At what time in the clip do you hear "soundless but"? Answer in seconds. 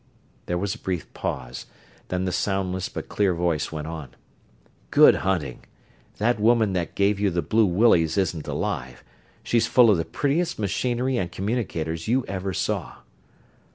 2.31-3.07